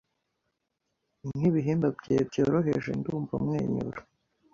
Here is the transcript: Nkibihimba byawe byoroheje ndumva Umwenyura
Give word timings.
Nkibihimba 1.35 1.87
byawe 1.97 2.21
byoroheje 2.29 2.89
ndumva 2.99 3.31
Umwenyura 3.39 3.99